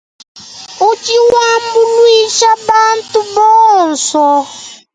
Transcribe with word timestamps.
Udi 0.89 1.17
wambuluisha 1.33 2.49
bantu 2.67 3.19
bonso. 3.33 4.27